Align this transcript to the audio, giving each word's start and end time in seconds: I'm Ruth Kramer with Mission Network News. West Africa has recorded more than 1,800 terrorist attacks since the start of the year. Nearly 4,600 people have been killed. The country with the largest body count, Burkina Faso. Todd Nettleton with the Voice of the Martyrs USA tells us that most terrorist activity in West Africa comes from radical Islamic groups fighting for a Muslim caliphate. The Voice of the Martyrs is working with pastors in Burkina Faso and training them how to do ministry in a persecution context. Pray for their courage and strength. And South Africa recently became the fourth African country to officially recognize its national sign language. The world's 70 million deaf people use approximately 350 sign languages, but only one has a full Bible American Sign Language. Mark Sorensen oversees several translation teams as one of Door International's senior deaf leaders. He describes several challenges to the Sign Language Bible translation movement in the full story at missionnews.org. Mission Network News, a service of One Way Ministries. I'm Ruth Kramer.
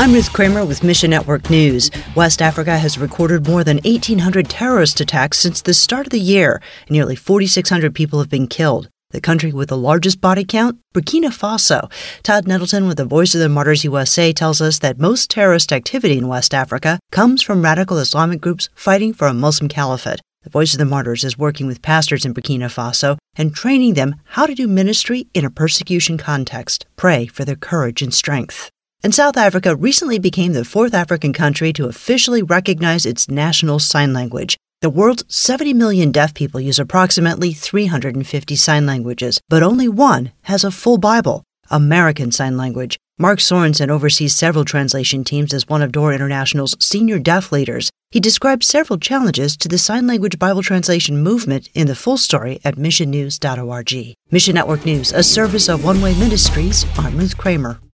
I'm 0.00 0.12
Ruth 0.12 0.32
Kramer 0.32 0.64
with 0.64 0.84
Mission 0.84 1.10
Network 1.10 1.50
News. 1.50 1.90
West 2.14 2.40
Africa 2.40 2.78
has 2.78 2.98
recorded 2.98 3.48
more 3.48 3.64
than 3.64 3.78
1,800 3.78 4.48
terrorist 4.48 5.00
attacks 5.00 5.40
since 5.40 5.60
the 5.60 5.74
start 5.74 6.06
of 6.06 6.12
the 6.12 6.20
year. 6.20 6.62
Nearly 6.88 7.16
4,600 7.16 7.92
people 7.96 8.20
have 8.20 8.30
been 8.30 8.46
killed. 8.46 8.88
The 9.10 9.20
country 9.20 9.52
with 9.52 9.70
the 9.70 9.76
largest 9.76 10.20
body 10.20 10.44
count, 10.44 10.78
Burkina 10.94 11.30
Faso. 11.30 11.90
Todd 12.22 12.46
Nettleton 12.46 12.86
with 12.86 12.96
the 12.96 13.04
Voice 13.04 13.34
of 13.34 13.40
the 13.40 13.48
Martyrs 13.48 13.82
USA 13.82 14.32
tells 14.32 14.60
us 14.60 14.78
that 14.78 15.00
most 15.00 15.30
terrorist 15.30 15.72
activity 15.72 16.16
in 16.16 16.28
West 16.28 16.54
Africa 16.54 17.00
comes 17.10 17.42
from 17.42 17.62
radical 17.62 17.98
Islamic 17.98 18.40
groups 18.40 18.68
fighting 18.76 19.12
for 19.12 19.26
a 19.26 19.34
Muslim 19.34 19.68
caliphate. 19.68 20.20
The 20.44 20.50
Voice 20.50 20.74
of 20.74 20.78
the 20.78 20.84
Martyrs 20.84 21.24
is 21.24 21.36
working 21.36 21.66
with 21.66 21.82
pastors 21.82 22.24
in 22.24 22.34
Burkina 22.34 22.66
Faso 22.66 23.18
and 23.34 23.52
training 23.52 23.94
them 23.94 24.14
how 24.26 24.46
to 24.46 24.54
do 24.54 24.68
ministry 24.68 25.26
in 25.34 25.44
a 25.44 25.50
persecution 25.50 26.18
context. 26.18 26.86
Pray 26.94 27.26
for 27.26 27.44
their 27.44 27.56
courage 27.56 28.00
and 28.00 28.14
strength. 28.14 28.70
And 29.02 29.14
South 29.14 29.36
Africa 29.36 29.76
recently 29.76 30.18
became 30.18 30.54
the 30.54 30.64
fourth 30.64 30.92
African 30.92 31.32
country 31.32 31.72
to 31.74 31.86
officially 31.86 32.42
recognize 32.42 33.06
its 33.06 33.28
national 33.28 33.78
sign 33.78 34.12
language. 34.12 34.56
The 34.80 34.90
world's 34.90 35.24
70 35.28 35.74
million 35.74 36.12
deaf 36.12 36.34
people 36.34 36.60
use 36.60 36.78
approximately 36.78 37.52
350 37.52 38.56
sign 38.56 38.86
languages, 38.86 39.40
but 39.48 39.62
only 39.62 39.88
one 39.88 40.32
has 40.42 40.64
a 40.64 40.70
full 40.70 40.98
Bible 40.98 41.44
American 41.70 42.32
Sign 42.32 42.56
Language. 42.56 42.98
Mark 43.18 43.40
Sorensen 43.40 43.88
oversees 43.88 44.34
several 44.34 44.64
translation 44.64 45.24
teams 45.24 45.52
as 45.52 45.68
one 45.68 45.82
of 45.82 45.92
Door 45.92 46.12
International's 46.14 46.76
senior 46.78 47.18
deaf 47.18 47.50
leaders. 47.50 47.90
He 48.10 48.20
describes 48.20 48.66
several 48.66 48.98
challenges 48.98 49.56
to 49.58 49.68
the 49.68 49.78
Sign 49.78 50.06
Language 50.06 50.38
Bible 50.38 50.62
translation 50.62 51.18
movement 51.18 51.68
in 51.74 51.88
the 51.88 51.96
full 51.96 52.16
story 52.16 52.60
at 52.64 52.76
missionnews.org. 52.76 54.14
Mission 54.30 54.54
Network 54.54 54.84
News, 54.84 55.12
a 55.12 55.22
service 55.22 55.68
of 55.68 55.84
One 55.84 56.00
Way 56.00 56.18
Ministries. 56.18 56.86
I'm 56.96 57.16
Ruth 57.18 57.36
Kramer. 57.36 57.80